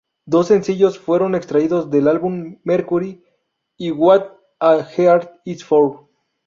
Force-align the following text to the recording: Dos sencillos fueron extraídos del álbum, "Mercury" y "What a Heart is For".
Dos 0.25 0.47
sencillos 0.47 0.97
fueron 0.97 1.35
extraídos 1.35 1.91
del 1.91 2.07
álbum, 2.07 2.57
"Mercury" 2.63 3.23
y 3.77 3.91
"What 3.91 4.31
a 4.59 4.77
Heart 4.81 5.31
is 5.45 5.63
For". 5.63 6.07